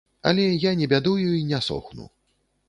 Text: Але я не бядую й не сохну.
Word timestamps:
Але 0.29 0.45
я 0.63 0.73
не 0.79 0.87
бядую 0.93 1.27
й 1.41 1.45
не 1.53 1.61
сохну. 1.69 2.09